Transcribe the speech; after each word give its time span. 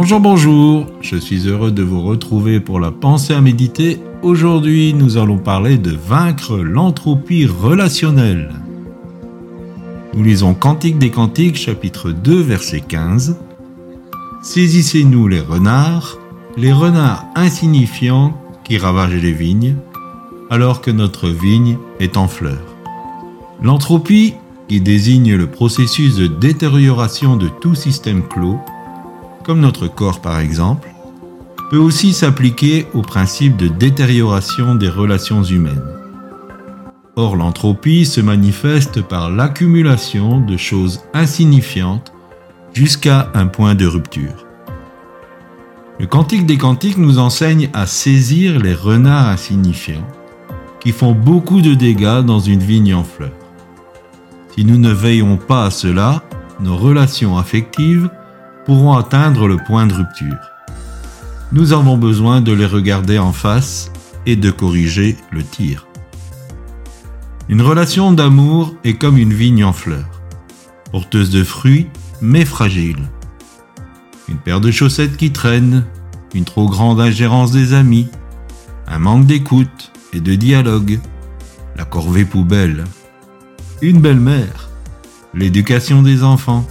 Bonjour, 0.00 0.20
bonjour, 0.20 0.86
je 1.00 1.16
suis 1.16 1.48
heureux 1.48 1.72
de 1.72 1.82
vous 1.82 2.02
retrouver 2.02 2.60
pour 2.60 2.78
la 2.78 2.92
pensée 2.92 3.34
à 3.34 3.40
méditer. 3.40 4.00
Aujourd'hui, 4.22 4.94
nous 4.94 5.16
allons 5.16 5.38
parler 5.38 5.76
de 5.76 5.90
vaincre 5.90 6.56
l'entropie 6.56 7.46
relationnelle. 7.46 8.52
Nous 10.14 10.22
lisons 10.22 10.54
Cantique 10.54 10.98
des 10.98 11.10
Cantiques, 11.10 11.56
chapitre 11.56 12.12
2, 12.12 12.40
verset 12.40 12.80
15. 12.82 13.38
Saisissez-nous 14.40 15.26
les 15.26 15.40
renards, 15.40 16.16
les 16.56 16.72
renards 16.72 17.24
insignifiants 17.34 18.40
qui 18.62 18.78
ravagent 18.78 19.20
les 19.20 19.32
vignes, 19.32 19.74
alors 20.48 20.80
que 20.80 20.92
notre 20.92 21.28
vigne 21.28 21.76
est 21.98 22.16
en 22.16 22.28
fleurs. 22.28 22.76
L'entropie, 23.60 24.34
qui 24.68 24.80
désigne 24.80 25.34
le 25.34 25.48
processus 25.48 26.14
de 26.14 26.28
détérioration 26.28 27.36
de 27.36 27.48
tout 27.60 27.74
système 27.74 28.22
clos, 28.22 28.60
comme 29.48 29.60
notre 29.60 29.88
corps 29.88 30.20
par 30.20 30.40
exemple, 30.40 30.90
peut 31.70 31.78
aussi 31.78 32.12
s'appliquer 32.12 32.86
au 32.92 33.00
principe 33.00 33.56
de 33.56 33.66
détérioration 33.66 34.74
des 34.74 34.90
relations 34.90 35.42
humaines. 35.42 35.82
Or, 37.16 37.34
l'entropie 37.34 38.04
se 38.04 38.20
manifeste 38.20 39.00
par 39.00 39.30
l'accumulation 39.30 40.38
de 40.38 40.58
choses 40.58 41.00
insignifiantes 41.14 42.12
jusqu'à 42.74 43.30
un 43.32 43.46
point 43.46 43.74
de 43.74 43.86
rupture. 43.86 44.46
Le 45.98 46.06
Cantique 46.06 46.44
des 46.44 46.58
Cantiques 46.58 46.98
nous 46.98 47.18
enseigne 47.18 47.70
à 47.72 47.86
saisir 47.86 48.60
les 48.60 48.74
renards 48.74 49.28
insignifiants 49.28 50.06
qui 50.78 50.92
font 50.92 51.12
beaucoup 51.12 51.62
de 51.62 51.72
dégâts 51.72 52.20
dans 52.20 52.38
une 52.38 52.60
vigne 52.60 52.94
en 52.94 53.02
fleurs. 53.02 53.32
Si 54.54 54.66
nous 54.66 54.76
ne 54.76 54.92
veillons 54.92 55.38
pas 55.38 55.64
à 55.64 55.70
cela, 55.70 56.22
nos 56.60 56.76
relations 56.76 57.38
affectives 57.38 58.10
pourront 58.68 58.98
atteindre 58.98 59.48
le 59.48 59.56
point 59.56 59.86
de 59.86 59.94
rupture. 59.94 60.36
Nous 61.52 61.72
avons 61.72 61.96
besoin 61.96 62.42
de 62.42 62.52
les 62.52 62.66
regarder 62.66 63.18
en 63.18 63.32
face 63.32 63.90
et 64.26 64.36
de 64.36 64.50
corriger 64.50 65.16
le 65.30 65.42
tir. 65.42 65.86
Une 67.48 67.62
relation 67.62 68.12
d'amour 68.12 68.74
est 68.84 68.98
comme 68.98 69.16
une 69.16 69.32
vigne 69.32 69.64
en 69.64 69.72
fleurs, 69.72 70.20
porteuse 70.92 71.30
de 71.30 71.44
fruits 71.44 71.86
mais 72.20 72.44
fragile. 72.44 73.08
Une 74.28 74.36
paire 74.36 74.60
de 74.60 74.70
chaussettes 74.70 75.16
qui 75.16 75.32
traîne, 75.32 75.86
une 76.34 76.44
trop 76.44 76.68
grande 76.68 77.00
ingérence 77.00 77.52
des 77.52 77.72
amis, 77.72 78.08
un 78.86 78.98
manque 78.98 79.24
d'écoute 79.24 79.92
et 80.12 80.20
de 80.20 80.34
dialogue, 80.34 81.00
la 81.74 81.86
corvée 81.86 82.26
poubelle, 82.26 82.84
une 83.80 84.02
belle-mère, 84.02 84.68
l'éducation 85.32 86.02
des 86.02 86.22
enfants, 86.22 86.66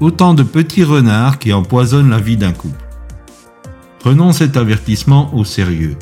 autant 0.00 0.34
de 0.34 0.42
petits 0.42 0.84
renards 0.84 1.38
qui 1.38 1.52
empoisonnent 1.52 2.10
la 2.10 2.18
vie 2.18 2.36
d'un 2.36 2.52
couple. 2.52 2.84
Prenons 3.98 4.32
cet 4.32 4.56
avertissement 4.56 5.34
au 5.34 5.44
sérieux. 5.44 5.96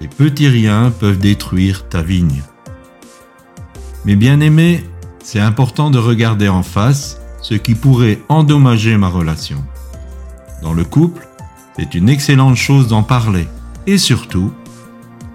Ces 0.00 0.08
petits 0.08 0.48
riens 0.48 0.90
peuvent 0.90 1.18
détruire 1.18 1.86
ta 1.88 2.00
vigne. 2.00 2.42
Mais 4.06 4.16
bien 4.16 4.40
aimé, 4.40 4.84
c'est 5.22 5.40
important 5.40 5.90
de 5.90 5.98
regarder 5.98 6.48
en 6.48 6.62
face 6.62 7.20
ce 7.42 7.54
qui 7.54 7.74
pourrait 7.74 8.20
endommager 8.28 8.96
ma 8.96 9.08
relation. 9.08 9.62
Dans 10.62 10.72
le 10.72 10.84
couple, 10.84 11.28
c'est 11.78 11.94
une 11.94 12.08
excellente 12.08 12.56
chose 12.56 12.88
d'en 12.88 13.02
parler 13.02 13.46
et 13.86 13.98
surtout 13.98 14.52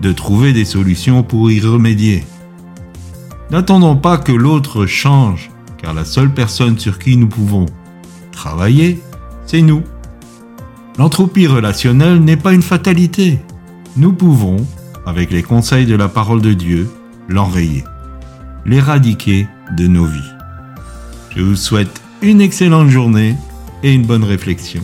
de 0.01 0.11
trouver 0.11 0.53
des 0.53 0.65
solutions 0.65 1.23
pour 1.23 1.51
y 1.51 1.59
remédier. 1.59 2.25
N'attendons 3.51 3.95
pas 3.95 4.17
que 4.17 4.31
l'autre 4.31 4.87
change 4.87 5.51
car 5.85 5.93
la 5.93 6.03
seule 6.03 6.33
personne 6.33 6.79
sur 6.79 6.97
qui 6.97 7.15
nous 7.15 7.27
pouvons 7.27 7.67
travailler, 8.31 8.99
c'est 9.45 9.61
nous. 9.61 9.83
L'entropie 10.97 11.45
relationnelle 11.45 12.23
n'est 12.23 12.37
pas 12.37 12.53
une 12.53 12.63
fatalité. 12.63 13.39
Nous 13.95 14.11
pouvons, 14.11 14.65
avec 15.05 15.29
les 15.29 15.43
conseils 15.43 15.85
de 15.85 15.95
la 15.95 16.07
parole 16.07 16.41
de 16.41 16.53
Dieu, 16.53 16.89
l'enrayer, 17.29 17.83
l'éradiquer 18.65 19.47
de 19.77 19.85
nos 19.85 20.05
vies. 20.05 20.31
Je 21.35 21.43
vous 21.43 21.55
souhaite 21.55 22.01
une 22.23 22.41
excellente 22.41 22.89
journée 22.89 23.35
et 23.83 23.93
une 23.93 24.07
bonne 24.07 24.23
réflexion. 24.23 24.81